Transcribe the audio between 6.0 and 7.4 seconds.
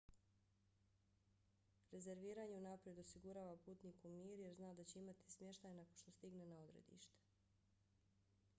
što stigne na odredište